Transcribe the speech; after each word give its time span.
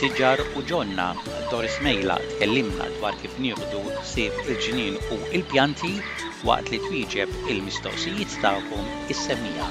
Siġar 0.00 0.40
u 0.56 0.60
Ġonna 0.68 1.06
Doris 1.50 1.74
Mejla 1.84 2.14
tkellimna 2.28 2.84
dwar 2.94 3.16
kif 3.22 3.34
nieħdu 3.46 3.80
sib 4.10 4.38
il-ġinin 4.52 4.94
u 5.16 5.18
il-pjanti 5.38 5.90
waqt 6.50 6.70
li 6.72 6.78
twieġeb 6.86 7.34
il-mistoqsijiet 7.54 8.38
tagħkom 8.46 8.88
is-semija. 9.12 9.68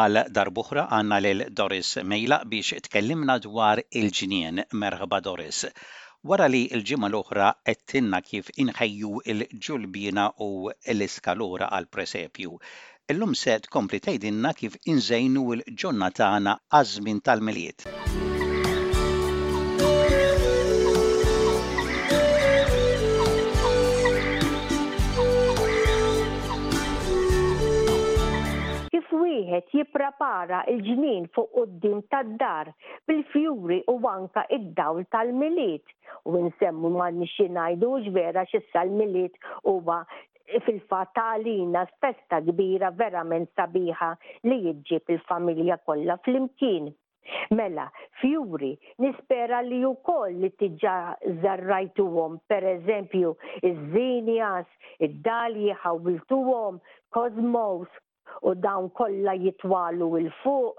għal 0.00 0.24
darbuħra 0.40 0.88
għanna 0.98 1.22
lil 1.28 1.46
Doris 1.62 1.94
Mejla 2.14 2.40
biex 2.54 2.80
tkellimna 2.88 3.38
dwar 3.46 3.84
il-ġinien. 4.02 4.64
Merħba 4.82 5.22
Doris. 5.30 5.62
Wara 6.30 6.44
li 6.48 6.58
l-ġimgħa 6.76 7.08
l-oħra 7.10 7.48
tinna 7.92 8.20
kif 8.28 8.46
inħejju 8.64 9.10
il-ġulbina 9.32 10.24
u 10.46 10.48
l-iskalura 10.94 11.68
għal 11.78 11.88
presepju. 11.98 12.56
Illum 13.14 13.36
se 13.42 13.58
tkompli 13.68 14.00
tgħidilna 14.08 14.54
kif 14.62 14.80
inżejnu 14.96 15.44
l-ġonna 15.60 16.08
tagħna 16.24 16.56
għażmin 16.80 17.20
tal-miliet. 17.28 17.90
wieħed 29.44 29.74
jipprepara 29.76 30.58
l-ġnien 30.72 31.24
fuq 31.34 31.50
qudiem 31.56 31.98
tad-dar 32.12 32.70
bil-fjuri 33.10 33.78
u 33.92 33.96
anka 34.10 34.44
id-dawl 34.56 35.02
tal-miliet. 35.12 35.84
U 36.32 36.36
nsemmu 36.48 36.90
ma 36.96 37.08
nixi 37.16 37.48
ngħidu 37.52 37.90
vera 38.16 38.46
x'issa 38.48 38.84
l-miliet 38.88 39.34
huwa 39.66 39.98
fil-fatt 40.64 41.16
għalina 41.24 41.84
festa 42.02 42.40
kbira 42.48 42.90
verament 43.00 43.50
sabiħa 43.58 44.10
li 44.48 44.60
jġib 44.72 45.14
il-familja 45.16 45.78
kollha 45.86 46.18
fl-imkien. 46.26 46.92
Mela, 47.56 47.86
fjuri, 48.20 48.74
nispera 49.00 49.62
li 49.64 49.78
u 49.88 49.94
koll 50.04 50.34
li 50.42 50.50
tiġa 50.60 50.96
zarrajtu 51.40 52.04
għom, 52.20 52.34
per 52.52 52.66
eżempju, 52.74 53.30
iż 53.70 53.78
zinjas 53.96 54.68
id-dalji, 55.06 55.70
għawiltu 55.74 56.42
għom, 56.58 56.76
kozmos, 57.16 57.88
u 58.42 58.54
dawn 58.54 58.88
kollha 58.90 59.34
jitwalu 59.38 60.18
il 60.18 60.30
fuq 60.42 60.76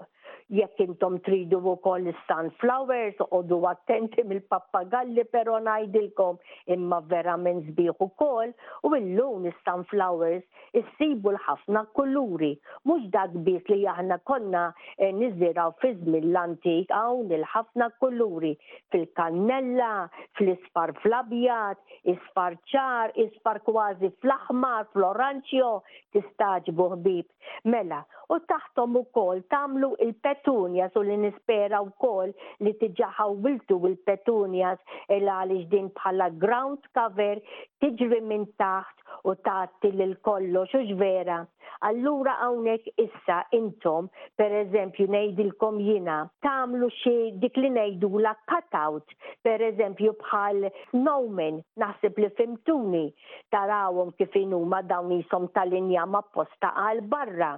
jekk 0.52 0.78
intom 0.86 1.18
tridu 1.26 1.58
wkoll 1.58 2.06
sunflowers 2.28 3.18
oqogħdu 3.24 3.56
attenti 3.70 4.22
mill-pappagalli 4.30 5.24
però 5.34 5.56
ngħidilkom 5.64 6.38
imma 6.76 7.00
vera 7.10 7.34
minn 7.40 7.64
sbieħ 7.66 7.98
ukoll 8.06 8.52
u 8.86 8.92
illum 8.98 9.48
is-sunflowers 9.50 10.44
issibu 10.78 11.32
l-ħafna 11.32 11.82
kuluri 11.98 12.52
mhux 12.86 13.08
dak 13.16 13.34
biss 13.48 13.66
li 13.74 13.82
aħna 13.94 14.20
konna 14.28 14.68
eh, 14.96 15.10
niżiraw 15.12 15.74
fi 15.82 15.90
żmien 15.96 16.28
l-antik 16.30 16.94
hawn 16.94 17.34
il-ħafna 17.34 17.90
kuluri 17.98 18.54
fil-kannella, 18.94 19.90
fl-ispar 20.38 20.94
fl-abjad, 21.00 21.80
ispar 22.14 22.54
ċar, 22.70 23.16
ispar 23.24 23.64
kważi 23.66 24.12
fl-aħmar, 24.22 24.86
fl-oranċjo, 24.94 25.72
tistaġbu 26.14 26.86
ħbib. 26.94 27.26
Mela, 27.70 28.00
u 28.34 28.38
taħtom 28.52 28.96
ukoll 29.02 29.42
tagħmlu 29.54 29.88
il-petunjas 30.06 30.98
u 30.98 31.02
li 31.06 31.16
nispera 31.24 31.80
wkoll 31.86 32.32
li 32.66 32.72
tiġaħaw 32.82 33.36
wiltu 33.44 33.78
il-petunjas 33.90 34.96
il 35.16 35.30
għalix 35.36 35.68
din 35.74 35.92
bħala 35.98 36.30
ground 36.44 36.88
cover 36.98 37.38
tiġri 37.84 38.20
minn 38.30 38.48
taħt 38.62 39.28
u 39.30 39.36
tagħti 39.48 39.92
lil 40.00 40.16
kollox 40.28 40.78
u 40.80 40.86
vera 41.02 41.40
Allura 41.80 42.34
hawnhekk 42.40 42.88
issa 43.00 43.42
intom, 43.52 44.08
per 44.38 44.52
eżempju, 44.62 45.06
ngħidilkom 45.12 45.80
jina, 45.84 46.18
tagħmlu 46.42 46.88
xi 47.02 47.14
dik 47.42 47.58
li 47.60 47.70
ngħidula 47.74 48.32
cut-out, 48.48 49.16
per 49.44 49.62
eżempju 49.68 50.14
bħal 50.22 50.70
snowmen, 50.90 51.60
naħseb 51.82 52.20
li 52.22 52.30
fimtuni, 52.38 53.04
tarawhom 53.52 54.12
kif 54.18 54.34
ma 54.72 54.82
dawn 54.82 55.12
isom 55.18 55.48
tal-inja 55.56 56.06
ma' 56.06 56.24
posta 56.32 56.72
għal 56.88 57.02
barra. 57.02 57.56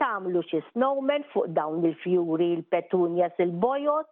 Tagħmlu 0.00 0.42
xi 0.48 0.62
snowmen 0.72 1.24
fuq 1.32 1.52
dawn 1.52 1.84
il-fjuri, 1.84 2.52
il-petunjas, 2.56 3.34
il-bojot, 3.38 4.06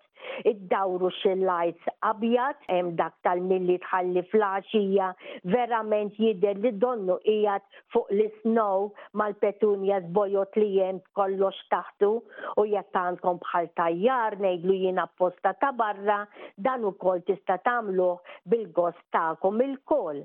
id-dawru 0.49 1.09
xie 1.23 1.35
lights 1.37 1.85
abjad, 2.03 2.57
hemm 2.69 2.95
dak 2.97 3.15
tal-milli 3.25 3.77
tħalli 3.83 4.23
flaxija, 4.31 5.11
verament 5.45 6.15
jidher 6.21 6.59
li 6.61 6.73
donnu 6.81 7.19
ijat 7.29 7.63
fuq 7.93 8.11
l-snow 8.13 8.91
mal 9.15 9.33
petunja 9.47 9.97
zbojot 10.09 10.57
li 10.61 10.67
jem 10.77 10.99
kollox 11.19 11.59
taħtu 11.73 12.09
u 12.61 12.65
jattankom 12.73 13.39
bħal 13.45 13.69
tajjar 13.79 14.37
nejdlu 14.43 14.75
jina 14.83 15.05
posta 15.21 15.53
ta' 15.61 15.71
barra 15.81 16.19
dan 16.67 16.87
u 16.89 16.95
kol 17.03 17.23
tista 17.29 17.59
tamlu 17.69 18.09
bil-gost 18.51 18.99
ta'kom 19.15 19.63
il-kol. 19.69 20.25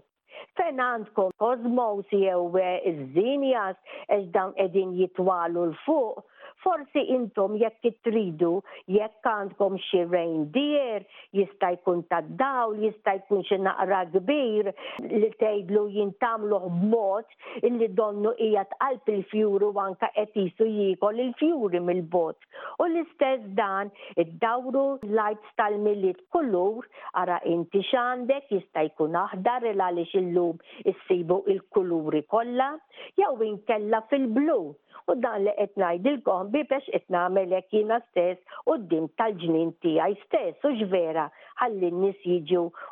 Fejn 0.58 0.80
għandkom 0.88 1.34
kozmosi 1.44 2.24
jew 2.24 2.48
iż-żinjas 2.90 3.78
eġ 4.18 4.42
edin 4.66 4.94
jitwalu 4.98 5.68
l-fuq 5.70 6.24
Forsi 6.62 7.02
intom 7.10 7.56
jekk 7.58 7.90
tridu, 8.06 8.52
jekk 8.86 9.26
għandkom 9.28 9.78
xi 9.82 10.04
reindeer, 10.12 11.04
jista' 11.34 11.72
jkun 11.74 12.04
tad-dawl, 12.14 12.76
jista' 12.86 13.16
jkun 13.18 13.42
xi 13.48 13.58
naqra 13.66 14.04
kbir 14.14 14.70
li 15.10 15.30
tgħidlu 15.40 15.82
jintamlu 15.96 16.60
b'mod 16.76 17.34
illi 17.66 17.88
donnu 17.98 18.36
hija 18.38 18.64
tqalb 18.76 19.10
il-fjuru 19.16 19.72
anke 19.86 20.12
qed 20.20 20.38
jisu 20.38 20.68
jiekol 20.70 21.24
il-fjuri 21.26 21.82
mill-bot. 21.90 22.38
U 22.78 22.86
l-istess 22.86 23.42
dan 23.58 23.90
id-dawru 24.22 24.86
lights 25.18 25.58
tal 25.58 25.80
milliet 25.82 26.22
kulur 26.36 26.86
ara 27.22 27.40
inti 27.56 27.82
x'għandek 27.90 28.54
jista' 28.60 28.86
jkun 28.92 29.18
aħdar 29.26 29.66
il 29.74 29.82
għaliex 29.90 30.14
illum 30.22 30.62
issibu 30.94 31.42
il-kuluri 31.56 32.22
kollha 32.30 32.76
jew 33.18 33.34
inkella 33.50 34.06
fil-blu. 34.14 34.62
U 35.10 35.14
dan 35.18 35.42
li 35.48 35.52
qed 35.58 35.80
ngħidilkom 35.82 36.51
ħobbi 36.52 36.64
biex 36.70 36.86
itnamel 36.98 37.46
jek 37.54 37.68
jina 37.76 38.00
stess 38.08 38.58
u 38.68 38.74
d 38.90 38.98
tal-ġnin 39.22 39.70
tijaj 39.86 40.14
stess 40.26 40.68
u 40.70 40.74
ġvera 40.82 41.24
ħalli 41.62 41.90
n-nis 41.92 42.22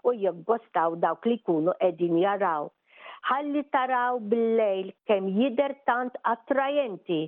u 0.08 0.09
jibbostaw 0.24 0.92
dawk 1.03 1.24
li 1.31 1.38
kunu 1.50 1.72
edin 1.92 2.18
jaraw 2.24 2.64
ħalli 3.28 3.62
taraw 3.74 4.19
bil-lejl 4.31 4.91
kem 5.09 5.28
jider 5.35 5.74
tant 5.88 6.16
attrajenti 6.31 7.19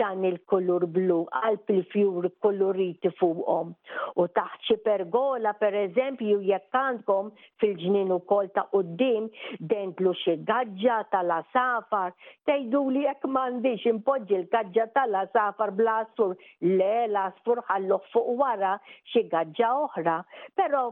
dan 0.00 0.24
il-kulur 0.24 0.86
blu 0.86 1.20
għalp 1.40 1.72
il-fjur 1.74 2.28
koloriti 2.44 3.10
fuqom. 3.18 3.72
U 4.16 4.26
taħt 4.36 4.64
xi 4.68 4.76
pergola 4.84 5.52
per 5.60 5.76
eżempju 5.86 6.40
jekk 6.50 6.78
għandkom 6.82 7.32
fil-ġnien 7.62 8.12
ukoll 8.14 8.50
ta' 8.54 8.66
qudiem 8.72 9.28
dentlu 9.72 10.14
xi 10.22 10.36
gaġġa 10.48 11.00
tal-asafar 11.14 12.14
tgħidu 12.48 12.84
li 12.96 13.04
jekk 13.08 13.28
m'għandix 13.30 13.88
impoġi 13.94 14.40
l-gaġġa 14.42 14.88
tal-asafar 14.98 15.74
bl-asfur 15.78 16.36
le 16.64 16.92
l-asfur 17.08 17.62
ħalluh 17.70 18.02
fuq 18.14 18.34
wara 18.40 18.76
xi 19.12 19.26
gaġġa 19.32 19.72
oħra. 19.84 20.20
Però 20.56 20.90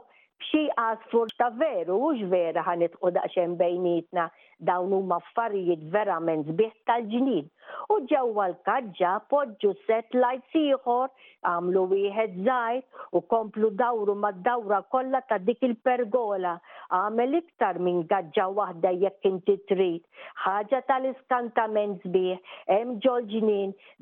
xie 0.49 0.69
għasfur 0.79 1.33
ta' 1.39 1.51
veru, 1.59 1.97
ux 2.13 2.29
vera 2.31 2.63
ħanitqu 2.63 3.11
daqxen 3.17 3.57
bejnietna, 3.59 4.29
dawn 4.67 4.93
huma 4.95 5.19
affarijiet 5.23 5.85
verament 5.93 6.47
sbieħ 6.51 6.73
tal-ġnien. 6.91 7.47
U 7.93 7.99
ġewwa 8.11 8.45
l-kaġġa 8.51 9.11
poġġu 9.31 9.73
set 9.87 10.15
lajt 10.17 10.57
ieħor, 10.61 11.11
għamlu 11.51 11.83
wieħed 11.93 12.39
żgħir 12.49 13.15
u 13.19 13.23
komplu 13.33 13.71
dawru 13.81 14.15
mad-dawra 14.25 14.79
kollha 14.93 15.21
ta' 15.29 15.39
dik 15.49 15.63
il-pergola. 15.69 16.57
Għamel 16.99 17.39
iktar 17.43 17.79
minn 17.85 18.03
gaġġa 18.11 18.47
waħda 18.61 18.93
jekk 19.03 19.29
inti 19.33 19.57
trid. 19.71 20.03
Ħaġa 20.45 20.81
tal-iskantament 20.89 22.01
sbieħ, 22.09 22.41
hemm 22.73 22.97
ġol 23.05 23.27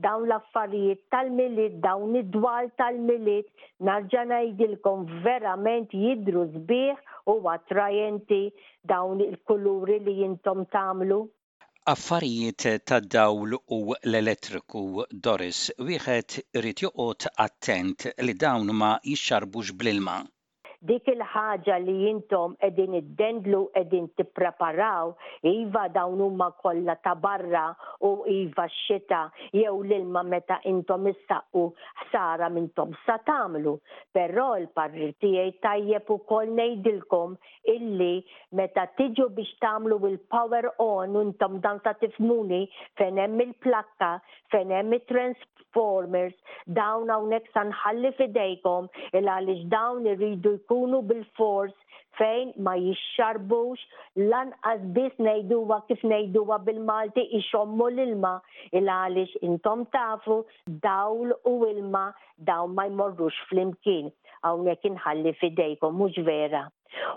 dawn 0.07 0.25
l-affarijiet 0.31 1.01
tal 1.13 1.31
milied 1.31 1.81
dawn 1.85 2.15
id-dwal 2.23 2.69
tal 2.79 2.97
milied 3.11 3.47
narġa 3.85 4.23
ngħidilkom 4.31 5.05
verament 5.27 5.91
jidru 5.93 6.47
sbieħ 6.55 6.99
u 7.27 7.35
attrajenti 7.53 8.47
dawn 8.91 9.19
il-kuluri 9.31 9.95
li 10.07 10.13
jintom 10.23 10.59
tamlu? 10.75 11.19
Affarijiet 11.95 12.63
ta' 12.89 13.03
dawl 13.15 13.51
u 13.77 13.79
l-elettriku 14.11 14.85
Doris 15.27 15.61
wieħed 15.89 16.45
irid 16.61 16.85
joqgħod 16.87 17.21
attent 17.47 18.09
li 18.27 18.35
dawn 18.47 18.75
ma 18.83 18.93
jixxarbux 19.13 19.69
bl-ilma 19.81 20.17
dik 20.85 21.07
il-ħaġa 21.13 21.77
li 21.85 21.95
jintom 22.05 22.57
edin 22.67 22.97
id-dendlu 23.01 23.61
edin 23.81 24.07
tippreparaw 24.19 25.13
iva 25.51 25.87
dawn 25.95 26.21
huma 26.25 26.51
kollha 26.63 26.97
ta' 27.05 27.15
barra 27.19 27.65
u 28.05 28.11
iva 28.29 28.67
x-xita 28.69 29.21
jew 29.57 29.77
l-ilma 29.83 30.23
meta 30.23 30.59
intom 30.73 31.09
issaqqu 31.13 31.65
ħsara 32.07 32.51
mintom 32.53 32.95
sa 33.07 33.17
tagħmlu. 33.27 33.77
Però 34.17 34.49
l 34.57 34.69
parri 34.77 35.11
tiegħi 35.23 35.57
tajjeb 35.65 36.13
ukoll 36.19 36.53
ngħidilkom 36.57 37.37
illi 37.75 38.13
meta 38.59 38.87
tiġu 38.99 39.29
biex 39.37 39.57
tagħmlu 39.65 40.01
il-power 40.11 40.73
on 40.85 41.17
intom 41.25 41.61
dan 41.65 41.81
ta' 41.85 41.97
tifmuni 42.01 42.65
fenem 43.01 43.41
il-plakka, 43.47 44.15
fenem 44.53 44.93
il 44.99 45.05
transformers 45.09 46.35
dawn 46.67 47.11
hawnhekk 47.13 47.49
sanħalli 47.55 48.11
fidejkom 48.19 48.89
il 49.19 49.29
għaliex 49.31 49.67
dawn 49.73 50.07
irridu 50.09 50.57
jkun 50.59 50.76
ikunu 50.77 51.01
bil-fors 51.09 51.73
fejn 52.19 52.51
ma 52.67 52.73
jixxarbux 52.81 53.79
lanqas 54.33 54.81
biss 54.99 55.15
ngħiduha 55.25 55.79
kif 55.91 56.01
ngħiduha 56.11 56.59
bil-Malti 56.67 57.23
ixommu 57.39 57.89
l-ilma 57.93 58.35
il 58.81 58.89
għaliex 58.97 59.43
intom 59.49 59.85
tafu 59.97 60.39
dawl 60.87 61.33
u 61.53 61.57
ilma 61.71 62.05
dawn 62.51 62.75
ma 62.81 62.87
jmorrux 62.93 63.35
flimkien 63.51 64.11
hawnhekk 64.47 64.85
inħalli 64.91 65.33
fidejkom 65.41 65.97
mhux 66.01 66.17
vera. 66.27 66.65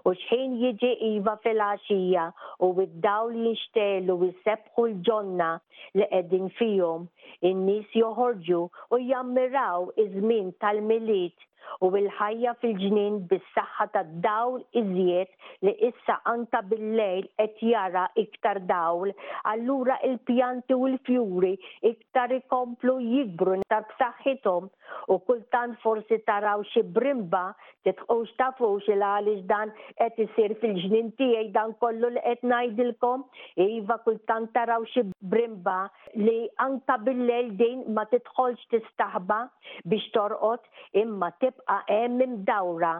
U 0.08 0.12
xħin 0.14 0.56
jiġi 0.62 0.92
iva 1.14 1.36
fil-għaxija 1.44 2.26
u 2.68 2.72
id-dawl 2.86 3.36
jinxtelu 3.46 4.16
u 4.28 4.32
sebħu 4.44 4.88
l-ġonna 4.92 5.52
li 6.00 6.10
qegħdin 6.14 6.50
fihom 6.60 7.08
in-nies 7.52 7.94
joħorġu 8.02 8.66
u 8.98 9.02
jammiraw 9.12 9.92
iż-żmien 10.06 10.52
tal-miliet 10.64 11.49
u 11.86 11.90
bil 11.94 12.08
ħajja 12.20 12.54
fil-ġnien 12.62 13.18
bis-saħħa 13.32 13.86
tad-dawl 13.96 14.58
iżjed 14.82 15.30
li 15.68 15.74
issa 15.90 16.18
anka 16.32 16.62
bil-lejl 16.72 17.28
qed 17.40 17.62
jara 17.72 18.06
iktar 18.24 18.60
dawl, 18.70 19.14
allura 19.54 19.98
il-pjanti 20.10 20.76
u 20.76 20.90
l-fjuri 20.92 21.54
iktar 21.94 22.34
ikomplu 22.36 22.98
jibru 23.04 23.60
ta' 23.72 23.82
b'saħħithom 23.90 24.70
u 25.14 25.20
kultant 25.28 25.80
forsi 25.84 26.20
taraw 26.28 26.64
xi 26.74 26.84
brimba 26.98 27.46
titqux 27.88 28.34
tafux 28.40 28.90
il 28.92 29.04
għaliex 29.06 29.46
dan 29.52 29.72
qed 30.02 30.24
isir 30.28 30.56
fil-ġnien 30.64 31.14
tiegħi 31.22 31.52
dan 31.56 31.76
kollu 31.84 32.10
li 32.16 32.24
qed 32.26 32.46
ngħidilkom, 32.50 33.24
iva 33.78 34.00
kultant 34.04 34.52
taraw 34.56 34.84
xi 34.94 35.06
brimba 35.32 35.80
li 36.18 36.44
anka 36.66 37.00
bil-lejl 37.06 37.54
din 37.62 37.86
ma 37.96 38.04
titħolx 38.12 38.68
tistaħba 38.74 39.40
biex 39.86 40.12
torqod 40.16 40.66
imma 41.06 41.32
tibqa' 41.50 41.84
hemm 41.90 42.22
imdawra 42.24 42.92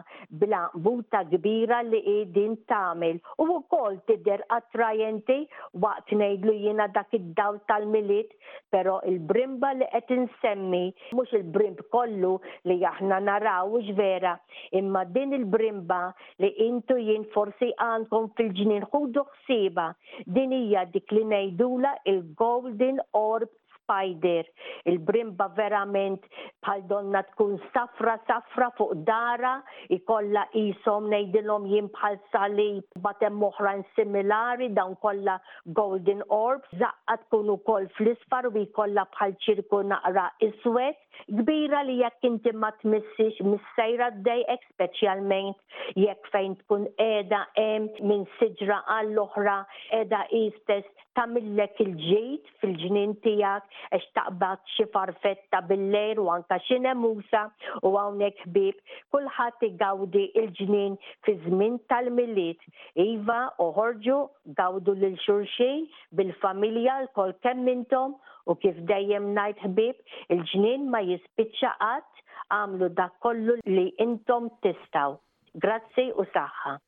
bla 0.42 0.60
buta 0.86 1.20
kbira 1.30 1.78
li 1.90 2.00
qegħdin 2.06 2.54
tagħmel 2.72 3.18
u 3.42 3.46
wkoll 3.56 3.98
tidher 4.08 4.42
attrajenti 4.56 5.36
waqt 5.84 6.14
ngħidlu 6.18 6.54
jiena 6.64 6.86
dak 6.96 7.14
id-dawl 7.18 7.60
tal 7.70 7.86
milied 7.94 8.30
però 8.74 8.96
il-brimba 9.12 9.72
li 9.80 9.86
qed 9.92 10.10
insemmi 10.16 10.82
mhux 11.12 11.34
il-brimb 11.40 11.80
kollu 11.94 12.34
li 12.70 12.80
aħna 12.92 13.20
naraw 13.28 13.78
vera, 14.00 14.34
imma 14.72 15.04
din 15.14 15.32
il-brimba 15.36 16.00
li 16.42 16.50
intu 16.68 16.98
jien 16.98 17.24
forsi 17.34 17.70
għandkom 17.78 18.28
fil-ġnien 18.36 18.86
ħudu 18.92 19.24
ħsiba 19.32 19.88
din 20.36 20.54
hija 20.62 20.84
dik 20.94 21.10
li 21.16 21.24
ngħidula 21.30 21.94
il-Golden 22.12 23.02
Orb 23.18 23.48
spider, 23.90 24.46
il-brimba 24.88 25.50
verament 25.58 26.22
bħal 26.62 26.84
donna 26.90 27.22
tkun 27.32 27.56
safra 27.74 28.14
safra 28.28 28.68
fuq 28.78 28.94
dara, 29.08 29.56
ikolla 29.96 30.44
isom 30.58 31.08
nejdilom 31.10 31.66
jim 31.72 31.88
bħal 31.96 32.20
sali 32.30 32.68
batem 33.04 33.36
moħran 33.42 33.82
similari, 33.98 34.70
dawn 34.76 34.94
kolla 35.02 35.38
golden 35.78 36.22
orb, 36.30 36.62
zaqqa 36.78 37.18
tkun 37.26 37.50
ukoll 37.58 37.88
fl-isfar 37.96 38.48
u 38.48 38.54
ikolla 38.62 39.04
bħal 39.16 39.34
ċirku 39.42 39.82
naqra 39.90 40.28
iswet, 40.46 41.00
kbira 41.40 41.82
li 41.88 41.98
jekk 42.04 42.30
inti 42.30 42.54
ma 42.56 42.70
tmissix 42.80 43.42
mis-sejra 43.44 44.12
d-dejek, 44.20 44.62
specialment 44.70 45.58
jekk 45.98 46.30
fejn 46.32 46.54
tkun 46.62 46.86
edha 47.02 47.42
em 47.58 47.90
minn 48.06 48.24
siġra 48.38 48.80
għall-oħra 48.98 49.58
edha 50.04 50.22
istess 50.44 50.86
tamillek 51.18 51.80
il-ġejt 51.82 52.48
fil-ġnin 52.62 53.16
tijak 53.24 53.66
għax 53.88 54.06
taqbat 54.16 54.72
xi 54.76 54.84
farfetta 54.94 55.60
bil-lejl 55.68 56.18
u 56.24 56.30
anka 56.34 56.56
xi 56.66 56.78
nemusa 56.86 57.42
u 57.80 57.92
hawnhekk 57.96 58.44
ħbib 58.46 58.80
kulħadd 59.14 59.66
igawdi 59.68 60.24
il-ġnien 60.42 60.96
fi 61.26 61.34
żmien 61.46 61.78
tal-miliet. 61.92 62.60
Iva 63.06 63.38
uħorġu 63.66 64.18
gawdu 64.60 64.96
lil 65.02 65.16
xurxin 65.24 65.86
bil-familja 66.20 66.98
l-kol 67.04 67.32
kemm 67.46 67.68
intom 67.74 68.18
u 68.50 68.56
kif 68.62 68.76
dejjem 68.92 69.32
ngħid 69.36 69.64
ħbib 69.66 70.36
il-ġnien 70.36 70.88
ma 70.92 71.02
jispiċċa 71.08 71.74
qatt 71.84 72.24
għamlu 72.58 72.92
dak 73.00 73.16
kollu 73.24 73.58
li 73.66 73.88
intom 74.06 74.50
tistaw. 74.64 75.16
Grazzi 75.66 76.10
u 76.14 76.26
saħħa. 76.36 76.80